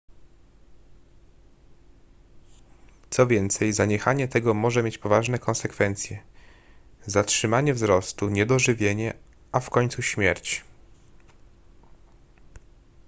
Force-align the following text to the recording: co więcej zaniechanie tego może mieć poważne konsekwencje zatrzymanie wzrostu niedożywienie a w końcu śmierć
co 3.09 3.27
więcej 3.27 3.73
zaniechanie 3.73 4.27
tego 4.27 4.53
może 4.53 4.83
mieć 4.83 4.97
poważne 4.97 5.39
konsekwencje 5.39 6.23
zatrzymanie 7.05 7.73
wzrostu 7.73 8.29
niedożywienie 8.29 9.13
a 9.51 9.59
w 9.59 9.69
końcu 9.69 10.01
śmierć 10.01 10.63